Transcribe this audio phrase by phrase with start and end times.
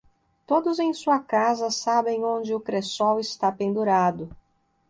[0.47, 4.35] Todos em sua casa sabem onde o cresol está pendurado.